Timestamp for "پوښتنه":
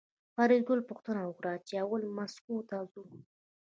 0.89-1.21